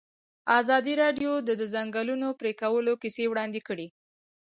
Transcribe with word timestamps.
ازادي 0.59 0.93
راډیو 1.03 1.31
د 1.47 1.49
د 1.59 1.63
ځنګلونو 1.73 2.27
پرېکول 2.39 2.85
کیسې 3.01 3.23
وړاندې 3.27 3.61
کړي. 3.67 3.87